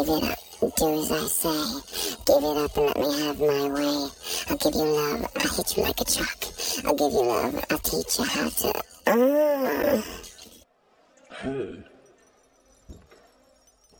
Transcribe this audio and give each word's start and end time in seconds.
Give 0.00 0.08
it 0.08 0.24
up, 0.62 0.76
do 0.76 0.98
as 0.98 1.12
I 1.12 1.26
say. 1.26 2.16
Give 2.24 2.42
it 2.42 2.56
up 2.56 2.76
and 2.78 2.86
let 2.86 2.96
me 2.96 3.20
have 3.20 3.38
my 3.38 3.68
way. 3.68 4.08
I'll 4.48 4.56
give 4.56 4.74
you 4.74 4.84
love, 4.84 5.26
I'll 5.36 5.56
hit 5.56 5.76
you 5.76 5.82
like 5.82 6.00
a 6.00 6.04
truck. 6.04 6.44
I'll 6.86 6.96
give 6.96 7.12
you 7.12 7.22
love, 7.22 7.64
I'll 7.70 7.78
teach 7.78 8.18
you 8.18 8.24
how 8.24 8.48
to. 8.48 8.82
Uh. 9.06 10.02
Hej. 11.28 11.82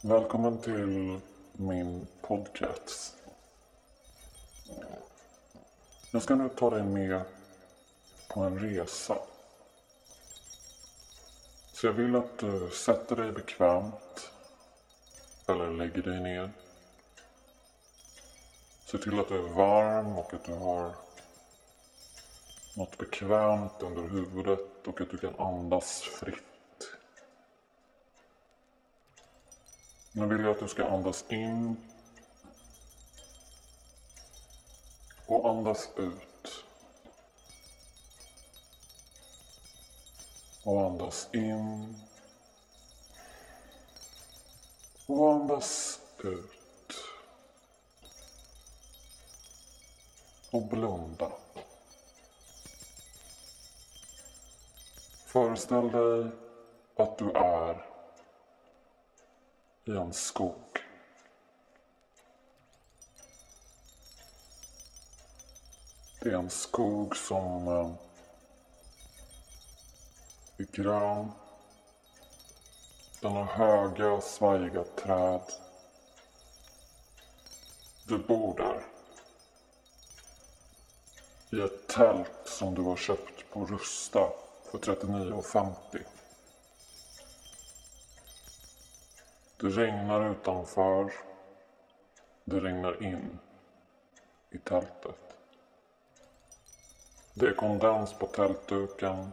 Välkommen 0.03 0.59
till 0.59 1.21
min 1.53 2.07
podcast. 2.23 3.15
Jag 6.11 6.23
ska 6.23 6.35
nu 6.35 6.49
ta 6.49 6.71
dig 6.71 6.83
med 6.83 7.23
på 8.29 8.41
en 8.41 8.59
resa. 8.59 9.19
Så 11.73 11.87
jag 11.87 11.93
vill 11.93 12.17
att 12.17 12.39
du 12.39 12.71
sätter 12.73 13.17
dig 13.17 13.33
bekvämt 13.33 14.31
eller 15.51 15.71
lägger 15.71 16.03
dig 16.03 16.21
ner. 16.21 16.51
Se 18.87 18.99
till 18.99 19.21
att 19.21 19.29
du 19.29 19.39
är 19.39 19.53
varm 19.55 20.19
och 20.19 20.35
att 20.35 20.45
du 20.45 20.55
har 20.55 20.95
något 22.77 22.99
bekvämt 22.99 23.83
under 23.83 24.03
huvudet 24.03 24.87
och 24.87 25.01
att 25.01 25.11
du 25.11 25.19
kan 25.19 25.35
andas 25.39 26.01
fritt. 26.01 26.45
Nu 30.13 30.27
vill 30.27 30.41
jag 30.41 30.51
att 30.51 30.61
du 30.61 30.69
ska 30.69 30.85
andas 30.85 31.25
in 31.29 31.77
och 35.27 35.51
andas 35.51 35.89
ut. 35.97 36.65
Och 40.65 40.87
andas 40.87 41.29
in. 41.33 42.10
Och 45.11 45.33
andas 45.33 46.01
ut. 46.19 46.95
Och 50.53 50.67
blunda. 50.67 51.33
Föreställ 55.27 55.91
dig 55.91 56.31
att 56.97 57.19
du 57.19 57.31
är 57.31 57.87
i 59.85 59.91
en 59.91 60.13
skog. 60.13 60.79
Det 66.21 66.29
är 66.29 66.35
en 66.35 66.51
skog 66.51 67.17
som 67.17 67.69
eh, 67.69 67.91
är 70.59 70.67
grön. 70.73 71.33
Den 73.21 73.33
har 73.33 73.45
höga, 73.45 74.21
svajiga 74.21 74.85
träd. 74.85 75.43
Du 78.09 78.19
bor 78.19 78.57
där. 78.57 78.83
I 81.51 81.61
ett 81.65 81.89
tält 81.89 82.41
som 82.45 82.75
du 82.75 82.83
har 82.83 82.97
köpt 82.97 83.51
på 83.53 83.65
Rusta 83.65 84.33
för 84.71 84.79
39,50. 84.79 85.75
Det 89.61 89.69
regnar 89.69 90.31
utanför. 90.31 91.13
Det 92.45 92.61
regnar 92.61 93.03
in 93.03 93.39
i 94.51 94.59
tältet. 94.59 95.37
Det 97.35 97.47
är 97.47 97.55
kondens 97.55 98.13
på 98.13 98.27
tältduken. 98.27 99.33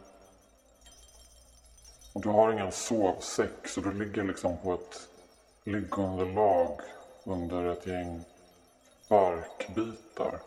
Och 2.18 2.24
du 2.24 2.28
har 2.28 2.52
ingen 2.52 2.72
sovsäck 2.72 3.68
så 3.68 3.80
du 3.80 3.92
ligger 3.92 4.24
liksom 4.24 4.56
på 4.58 4.74
ett 4.74 5.08
liggunderlag 5.64 6.80
under 7.24 7.64
ett 7.64 7.86
gäng 7.86 8.24
barkbitar. 9.08 10.40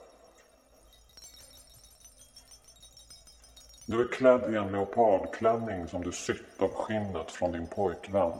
Du 3.85 4.01
är 4.01 4.07
klädd 4.07 4.53
i 4.53 4.57
en 4.57 4.71
leopardklänning 4.71 5.87
som 5.87 6.03
du 6.03 6.11
sytt 6.11 6.61
av 6.61 6.69
skinnet 6.69 7.31
från 7.31 7.51
din 7.51 7.67
pojkvän. 7.67 8.33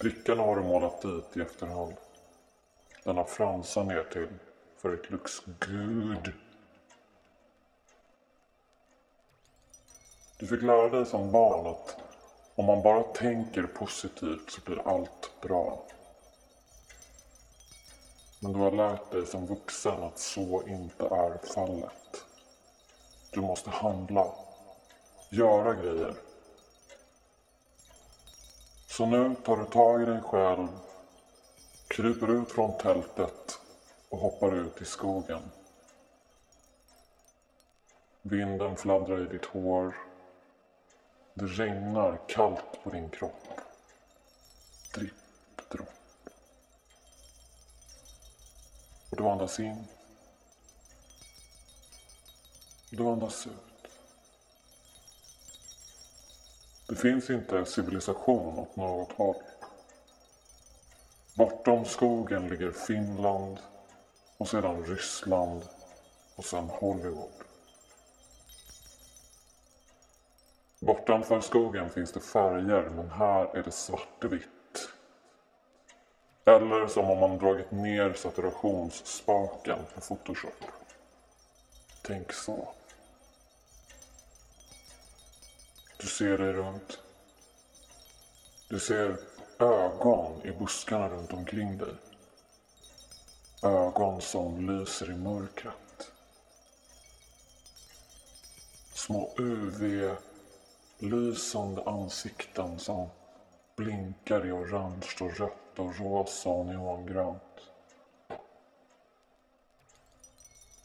Brickan 0.00 0.38
har 0.38 0.56
du 0.56 0.62
målat 0.62 1.02
dit 1.02 1.36
i 1.36 1.40
efterhand. 1.40 1.94
Den 3.04 3.16
har 3.16 3.24
fransar 3.24 3.84
ner 3.84 4.04
till 4.12 4.28
för 4.76 4.94
ett 4.94 5.10
looks 5.10 5.42
good. 5.44 6.32
Du 10.42 10.48
fick 10.48 10.62
lära 10.62 10.88
dig 10.88 11.06
som 11.06 11.32
barn 11.32 11.66
att 11.66 11.96
om 12.54 12.66
man 12.66 12.82
bara 12.82 13.02
tänker 13.02 13.62
positivt 13.62 14.50
så 14.50 14.60
blir 14.60 14.88
allt 14.88 15.40
bra. 15.40 15.82
Men 18.40 18.52
du 18.52 18.58
har 18.58 18.70
lärt 18.70 19.10
dig 19.10 19.26
som 19.26 19.46
vuxen 19.46 20.02
att 20.02 20.18
så 20.18 20.62
inte 20.66 21.04
är 21.04 21.54
fallet. 21.54 22.24
Du 23.30 23.40
måste 23.40 23.70
handla. 23.70 24.34
Göra 25.30 25.74
grejer. 25.74 26.14
Så 28.88 29.06
nu 29.06 29.34
tar 29.44 29.56
du 29.56 29.64
tag 29.64 30.02
i 30.02 30.04
dig 30.04 30.20
själv, 30.20 30.68
kryper 31.88 32.30
ut 32.30 32.52
från 32.52 32.78
tältet 32.78 33.58
och 34.08 34.18
hoppar 34.18 34.54
ut 34.54 34.82
i 34.82 34.84
skogen. 34.84 35.42
Vinden 38.22 38.76
fladdrar 38.76 39.20
i 39.20 39.24
ditt 39.24 39.44
hår. 39.44 40.11
Det 41.34 41.46
regnar 41.46 42.20
kallt 42.28 42.84
på 42.84 42.90
din 42.90 43.10
kropp. 43.10 43.48
Dripp, 44.94 45.70
dropp. 45.70 45.88
Och 49.10 49.16
du 49.16 49.24
andas 49.28 49.60
in. 49.60 49.84
Du 52.90 53.08
andas 53.08 53.46
ut. 53.46 53.52
Det 56.88 56.96
finns 56.96 57.30
inte 57.30 57.64
civilisation 57.66 58.58
åt 58.58 58.76
något 58.76 59.12
håll. 59.12 59.42
Bortom 61.34 61.84
skogen 61.84 62.48
ligger 62.48 62.70
Finland 62.70 63.58
och 64.36 64.48
sedan 64.48 64.84
Ryssland 64.84 65.62
och 66.36 66.44
sen 66.44 66.64
Hollywood. 66.64 67.51
Bortanför 70.82 71.40
skogen 71.40 71.90
finns 71.90 72.12
det 72.12 72.20
färger 72.20 72.90
men 72.90 73.10
här 73.10 73.56
är 73.56 73.62
det 73.62 73.70
svartvitt. 73.70 74.88
Eller 76.44 76.86
som 76.86 77.10
om 77.10 77.18
man 77.18 77.38
dragit 77.38 77.70
ner 77.70 78.12
saturationsspaken 78.12 79.78
på 79.94 80.00
Photoshop. 80.00 80.64
Tänk 82.02 82.32
så. 82.32 82.68
Du 86.00 86.06
ser 86.06 86.38
dig 86.38 86.52
runt. 86.52 86.98
Du 88.68 88.80
ser 88.80 89.16
ögon 89.58 90.42
i 90.44 90.50
buskarna 90.50 91.08
runt 91.08 91.32
omkring 91.32 91.78
dig. 91.78 91.94
Ögon 93.62 94.20
som 94.20 94.66
lyser 94.70 95.10
i 95.10 95.14
mörkret. 95.14 96.12
Små 98.94 99.34
UV. 99.38 100.16
Lysande 101.02 101.82
ansikten 101.86 102.78
som 102.78 103.08
blinkar 103.76 104.46
i 104.46 104.52
orange 104.52 105.06
och 105.20 105.36
rött 105.36 105.78
och 105.78 105.98
rosa 105.98 106.48
och 106.48 106.66
neongrönt. 106.66 107.60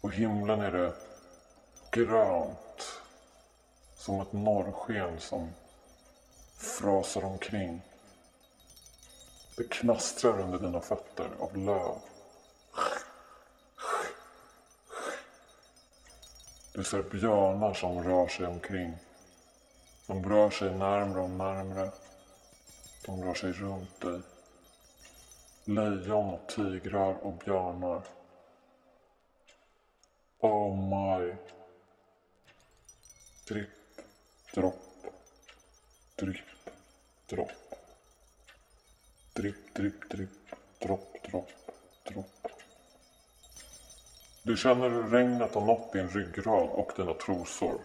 På 0.01 0.09
himlen 0.09 0.61
är 0.61 0.71
det 0.71 0.93
grönt 1.91 3.01
som 3.95 4.21
ett 4.21 4.33
norrsken 4.33 5.19
som 5.19 5.49
frasar 6.55 7.25
omkring. 7.25 7.81
Det 9.57 9.69
knastrar 9.69 10.41
under 10.41 10.59
dina 10.59 10.81
fötter 10.81 11.29
av 11.39 11.57
löv. 11.57 11.95
Du 16.73 16.83
ser 16.83 17.03
björnar 17.03 17.73
som 17.73 18.03
rör 18.03 18.27
sig 18.27 18.45
omkring. 18.45 18.97
De 20.07 20.29
rör 20.29 20.49
sig 20.49 20.75
närmre 20.77 21.21
och 21.21 21.29
närmre. 21.29 21.91
De 23.05 23.23
rör 23.23 23.33
sig 23.33 23.51
runt 23.51 24.01
dig. 24.01 24.21
Lejon 25.65 26.33
och 26.33 26.47
tigrar 26.49 27.13
och 27.13 27.37
björnar. 27.37 28.01
Oh 30.39 30.75
my. 30.75 31.35
Dripp 33.47 33.69
dropp, 34.57 34.75
dripp, 36.15 36.37
dropp. 37.29 37.51
Dripp, 39.33 39.73
dripp, 39.75 40.09
dripp, 40.09 40.29
dropp, 40.79 41.17
dropp, 41.31 41.51
dropp. 42.03 42.47
Du 44.43 44.57
känner 44.57 44.89
hur 44.89 45.03
regnet 45.03 45.53
har 45.53 45.65
nått 45.65 45.93
din 45.93 46.09
ryggrad 46.09 46.69
och 46.69 46.91
dina 46.95 47.13
trosor. 47.13 47.81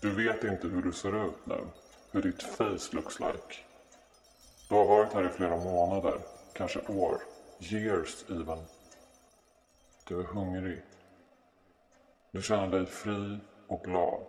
Du 0.00 0.10
vet 0.10 0.44
inte 0.44 0.66
hur 0.66 0.82
du 0.82 0.92
ser 0.92 1.26
ut 1.26 1.46
nu, 1.46 1.66
hur 2.10 2.22
ditt 2.22 2.42
face 2.42 2.96
looks 2.96 3.20
like. 3.20 3.56
Du 4.68 4.74
har 4.74 4.84
varit 4.84 5.12
här 5.12 5.26
i 5.26 5.28
flera 5.28 5.56
månader, 5.56 6.20
kanske 6.52 6.80
år. 6.80 7.22
Years 7.58 8.24
even. 8.30 8.58
Du 10.08 10.20
är 10.20 10.24
hungrig. 10.24 10.82
Du 12.30 12.42
känner 12.42 12.68
dig 12.68 12.86
fri 12.86 13.38
och 13.66 13.82
glad. 13.82 14.22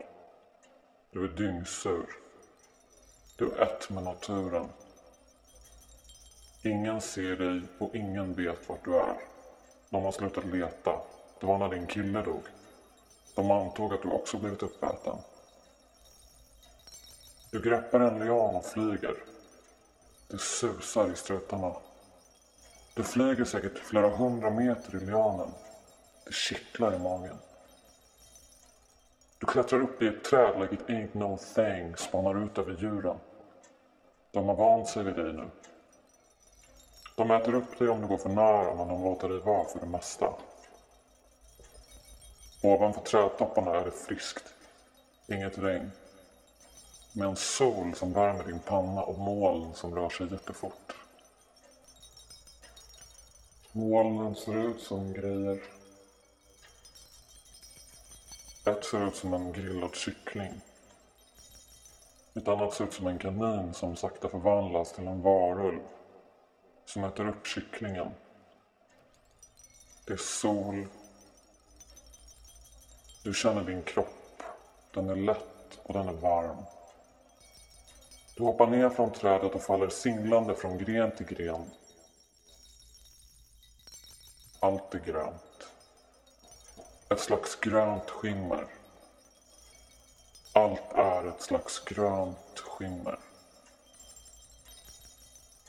Du 1.12 1.24
är 1.24 1.28
dyngsur. 1.28 2.06
Du 3.38 3.52
är 3.52 3.62
ett 3.62 3.90
med 3.90 4.04
naturen. 4.04 4.70
Ingen 6.64 7.02
ser 7.02 7.36
dig 7.36 7.62
och 7.80 7.96
ingen 7.96 8.34
vet 8.34 8.70
vart 8.70 8.86
du 8.86 8.96
är. 8.96 9.18
De 9.90 10.04
har 10.04 10.12
slutat 10.12 10.46
leta. 10.46 11.02
Det 11.40 11.46
var 11.46 11.58
när 11.58 11.70
din 11.70 11.88
kille 11.88 12.22
dog. 12.22 12.44
De 13.36 13.52
antog 13.52 13.94
att 13.94 14.02
du 14.02 14.10
också 14.10 14.38
blivit 14.38 14.64
uppäten. 14.64 15.18
Du 17.52 17.62
greppar 17.62 18.00
en 18.00 18.20
lian 18.20 18.56
och 18.56 18.66
flyger. 18.66 19.16
Det 20.28 20.38
susar 20.38 21.12
i 21.12 21.16
strutarna. 21.16 21.76
Du 22.94 23.04
flyger 23.04 23.46
säkert 23.46 23.78
flera 23.78 24.10
hundra 24.10 24.50
meter 24.50 24.96
i 24.96 25.00
lianen. 25.00 25.52
Det 26.26 26.34
kittlar 26.34 26.96
i 26.96 27.00
magen. 27.00 27.38
Du 29.40 29.46
klättrar 29.46 29.82
upp 29.82 30.02
i 30.02 30.08
ett 30.08 30.24
träd 30.24 30.62
like 30.62 30.76
it 30.76 30.88
ain't 30.88 31.18
no 31.18 31.38
thing, 31.38 31.96
spanar 31.96 32.46
ut 32.46 32.58
över 32.58 32.78
djuren. 32.80 33.18
De 34.32 34.46
har 34.48 34.56
vant 34.56 34.88
sig 34.88 35.04
vid 35.04 35.16
dig 35.16 35.34
nu. 35.34 35.50
De 37.16 37.32
äter 37.32 37.56
upp 37.56 37.80
dig 37.80 37.90
om 37.90 38.02
du 38.02 38.08
går 38.08 38.18
för 38.18 38.30
nära, 38.30 38.76
men 38.76 38.88
de 38.88 39.04
låter 39.04 39.30
dig 39.30 39.40
vara 39.40 39.66
för 39.66 39.80
det 39.80 39.86
mesta. 39.86 40.34
Ovanför 42.64 43.02
trädtopparna 43.02 43.76
är 43.76 43.86
det 43.86 43.92
friskt. 43.92 44.54
Inget 45.28 45.58
regn. 45.58 45.92
Med 47.14 47.28
en 47.28 47.36
sol 47.36 47.96
som 47.96 48.14
värmer 48.14 48.44
din 48.44 48.60
panna 48.60 49.04
och 49.04 49.20
moln 49.20 49.74
som 49.74 49.96
rör 49.96 50.10
sig 50.10 50.32
jättefort. 50.32 50.96
Molnen 53.72 54.36
ser 54.36 54.68
ut 54.68 54.82
som 54.82 55.14
grejer. 55.14 55.64
Ett 58.66 58.86
ser 58.86 59.08
ut 59.08 59.16
som 59.16 59.34
en 59.34 59.54
grillad 59.54 59.96
kyckling. 59.96 60.62
Ett 62.34 62.48
annat 62.48 62.74
ser 62.74 62.86
ut 62.86 62.94
som 62.94 63.08
en 63.08 63.20
kanin 63.20 63.74
som 63.74 63.96
sakta 63.96 64.30
förvandlas 64.30 64.94
till 64.94 65.08
en 65.08 65.22
varulv. 65.22 65.82
Som 66.86 67.04
äter 67.04 67.30
upp 67.30 67.48
kycklingen. 67.48 68.12
Det 70.08 70.14
är 70.14 70.18
sol. 70.18 70.88
Du 73.24 73.34
känner 73.34 73.64
din 73.64 73.84
kropp. 73.84 74.44
Den 74.94 75.10
är 75.10 75.16
lätt 75.16 75.80
och 75.84 75.94
den 75.94 76.08
är 76.08 76.14
varm. 76.14 76.58
Du 78.36 78.44
hoppar 78.44 78.68
ner 78.68 78.90
från 78.90 79.12
trädet 79.12 79.56
och 79.56 79.62
faller 79.62 79.90
singlande 79.90 80.56
från 80.56 80.78
gren 80.78 81.12
till 81.12 81.26
gren. 81.26 81.66
Allt 84.60 84.96
är 84.96 85.00
grönt. 85.00 85.68
Ett 87.10 87.20
slags 87.20 87.56
grönt 87.56 88.10
skimmer. 88.10 88.68
Allt 90.54 90.94
är 90.94 91.28
ett 91.28 91.42
slags 91.42 91.80
grönt 91.86 92.60
skimmer. 92.60 93.20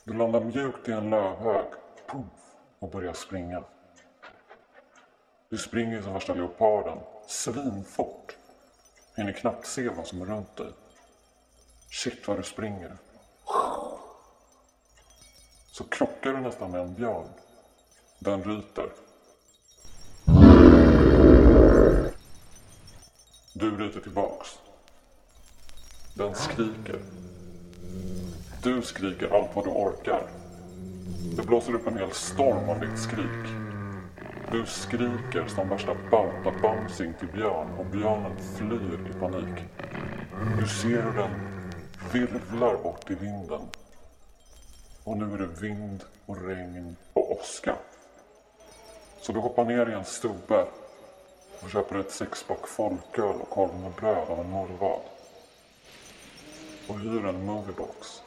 Du 0.05 0.13
landar 0.13 0.41
mjukt 0.41 0.89
i 0.89 0.93
en 0.93 1.11
lövhög 1.11 1.67
puff, 2.07 2.25
och 2.79 2.91
börjar 2.91 3.13
springa. 3.13 3.65
Du 5.49 5.59
springer 5.59 6.03
som 6.03 6.13
värsta 6.13 6.35
leoparden, 6.35 6.99
svinfort. 7.27 8.37
Hinner 9.17 9.33
knappt 9.33 9.67
se 9.67 9.89
vad 9.89 10.07
som 10.07 10.23
är 10.23 10.27
runt 10.27 10.57
dig. 10.57 10.73
Shit 11.93 12.29
vad 12.29 12.37
du 12.37 12.43
springer. 12.43 12.97
Så 15.73 15.85
krockar 15.85 16.33
du 16.33 16.41
nästan 16.41 16.71
med 16.71 16.81
en 16.81 16.95
björn. 16.95 17.29
Den 18.19 18.43
ryter. 18.45 18.93
Du 23.55 23.77
ryter 23.77 24.01
tillbaks. 24.01 24.49
Den 26.15 26.35
skriker. 26.35 27.01
Du 28.63 28.83
skriker 28.83 29.35
allt 29.35 29.57
vad 29.57 29.65
du 29.65 29.71
orkar. 29.71 30.31
Det 31.37 31.43
blåser 31.43 31.75
upp 31.75 31.87
en 31.87 31.99
hel 31.99 32.13
storm 32.13 32.69
av 32.69 32.81
ditt 32.81 32.99
skrik. 32.99 33.49
Du 34.53 34.67
skriker 34.67 35.47
som 35.49 35.69
värsta 35.69 35.95
bauta-bamsing 36.11 37.13
till 37.19 37.29
Björn 37.29 37.71
och 37.79 37.87
björnen 37.87 38.37
flyr 38.57 39.11
i 39.11 39.21
panik. 39.21 39.65
Du 40.59 40.67
ser 40.67 41.03
hur 41.03 41.13
den 41.13 41.52
virvlar 42.13 42.77
bort 42.77 43.11
i 43.11 43.15
vinden. 43.15 43.61
Och 45.05 45.17
nu 45.17 45.35
är 45.35 45.39
det 45.39 45.47
vind 45.47 46.05
och 46.27 46.43
regn 46.43 46.97
och 47.13 47.33
åska. 47.33 47.77
Så 49.21 49.33
du 49.33 49.39
hoppar 49.39 49.65
ner 49.65 49.91
i 49.91 49.93
en 49.93 50.05
stubbe 50.05 50.67
och 51.63 51.71
köper 51.71 51.99
ett 51.99 52.11
sexpack 52.11 52.67
folköl 52.67 53.41
och 53.41 53.51
korv 53.51 53.81
med 53.81 53.93
bröd 53.93 54.29
av 54.29 54.41
en 54.41 54.51
norrvad. 54.51 55.01
Och 56.89 56.99
hyr 56.99 57.27
en 57.27 57.45
moviebox. 57.45 58.23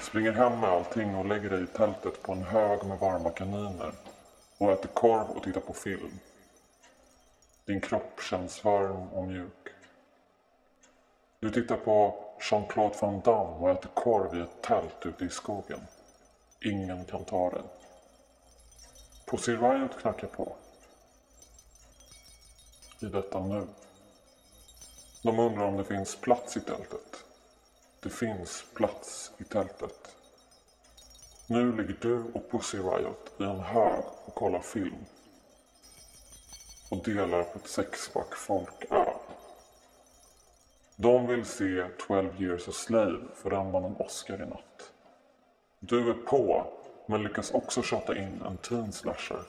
Springer 0.00 0.32
hem 0.32 0.60
med 0.60 0.70
allting 0.70 1.14
och 1.14 1.26
lägger 1.26 1.50
dig 1.50 1.62
i 1.62 1.66
tältet 1.66 2.22
på 2.22 2.32
en 2.32 2.42
hög 2.42 2.84
med 2.84 2.98
varma 2.98 3.30
kaniner. 3.30 3.92
Och 4.58 4.72
äter 4.72 4.88
korv 4.88 5.30
och 5.30 5.42
tittar 5.42 5.60
på 5.60 5.72
film. 5.72 6.18
Din 7.64 7.80
kropp 7.80 8.20
känns 8.30 8.64
varm 8.64 9.08
och 9.08 9.24
mjuk. 9.24 9.61
Du 11.42 11.50
tittar 11.50 11.76
på 11.76 12.24
Jean-Claude 12.50 12.96
Van 13.00 13.20
Damme 13.20 13.56
och 13.56 13.70
äter 13.70 13.90
korv 13.94 14.34
i 14.34 14.40
ett 14.40 14.62
tält 14.62 15.06
ute 15.06 15.24
i 15.24 15.28
skogen. 15.28 15.80
Ingen 16.60 17.04
kan 17.04 17.24
ta 17.24 17.50
dig. 17.50 17.62
Pussy 19.26 19.56
Riot 19.56 19.98
knackar 20.00 20.28
på. 20.28 20.56
I 23.00 23.06
detta 23.06 23.40
nu. 23.40 23.66
De 25.22 25.38
undrar 25.38 25.64
om 25.64 25.76
det 25.76 25.84
finns 25.84 26.16
plats 26.16 26.56
i 26.56 26.60
tältet. 26.60 27.24
Det 28.00 28.10
finns 28.10 28.64
plats 28.74 29.32
i 29.38 29.44
tältet. 29.44 30.16
Nu 31.46 31.76
ligger 31.76 31.96
du 32.00 32.24
och 32.34 32.50
Pussy 32.50 32.78
Riot 32.78 33.32
i 33.38 33.42
en 33.42 33.60
hög 33.60 34.04
och 34.24 34.34
kollar 34.34 34.60
film. 34.60 35.04
Och 36.90 37.04
delar 37.04 37.42
på 37.42 37.58
ett 37.58 37.68
sexpack 37.68 38.34
folköl. 38.34 39.21
De 40.96 41.26
vill 41.26 41.44
se 41.44 41.88
12 42.06 42.42
years 42.42 42.68
a 42.68 42.72
slave 42.72 43.20
för 43.34 43.50
den 43.50 43.72
vann 43.72 43.84
en 43.84 43.96
Oscar 43.96 44.42
i 44.42 44.46
natt. 44.46 44.92
Du 45.80 46.10
är 46.10 46.14
på, 46.14 46.66
men 47.06 47.22
lyckas 47.22 47.50
också 47.50 47.82
tjata 47.82 48.18
in 48.18 48.42
en 48.46 48.56
teen 48.56 48.92
slasher. 48.92 49.42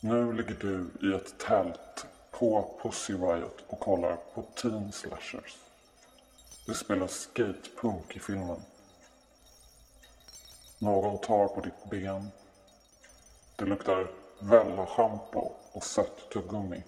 Nu 0.00 0.32
ligger 0.32 0.54
du 0.54 0.90
i 1.08 1.14
ett 1.14 1.38
tält 1.38 2.06
på 2.30 2.78
Pussy 2.82 3.14
Riot 3.14 3.64
och 3.66 3.80
kollar 3.80 4.16
på 4.34 4.42
teen 4.42 4.92
slashers. 4.92 5.56
Det 6.66 6.74
spelas 6.74 7.12
skatepunk 7.12 8.16
i 8.16 8.18
filmen. 8.18 8.62
Någon 10.78 11.18
tar 11.18 11.48
på 11.48 11.60
ditt 11.60 11.90
ben. 11.90 12.28
Det 13.56 13.64
luktar 13.64 14.10
Vella-schampo 14.38 15.52
och 15.72 15.84
sött 15.84 16.30
tuggummi. 16.32 16.82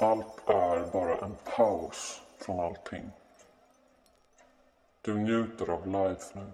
Allt 0.00 0.48
är 0.48 0.92
bara 0.92 1.18
en 1.18 1.36
paus 1.56 2.22
från 2.38 2.60
allting. 2.60 3.10
Du 5.00 5.18
njuter 5.18 5.70
av 5.70 5.86
life 5.86 6.38
nu. 6.38 6.46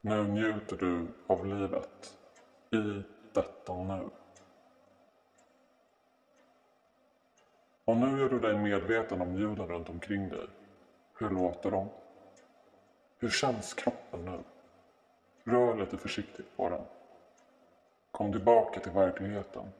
Nu 0.00 0.28
njuter 0.28 0.76
du 0.76 1.06
av 1.26 1.46
livet. 1.46 2.16
I 2.70 3.02
detta 3.32 3.74
nu. 3.74 4.10
Och 7.84 7.96
nu 7.96 8.20
gör 8.20 8.28
du 8.28 8.40
dig 8.40 8.58
medveten 8.58 9.20
om 9.20 9.34
ljuden 9.34 9.68
runt 9.68 9.88
omkring 9.88 10.28
dig. 10.28 10.46
Hur 11.18 11.30
låter 11.30 11.70
de? 11.70 11.88
Hur 13.18 13.30
känns 13.30 13.74
kroppen 13.74 14.24
nu? 14.24 14.38
Rör 15.44 15.76
lite 15.76 15.96
försiktigt 15.96 16.56
på 16.56 16.68
den. 16.68 16.84
Kom 18.10 18.32
tillbaka 18.32 18.80
till 18.80 18.92
verkligheten. 18.92 19.72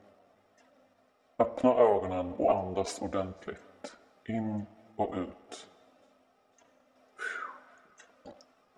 Öppna 1.39 1.75
ögonen 1.75 2.33
och 2.33 2.51
andas 2.57 3.01
ordentligt. 3.01 3.97
In 4.25 4.65
och 4.95 5.13
ut. 5.15 5.67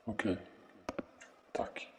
Okej. 0.05 0.37
Tack. 1.51 1.93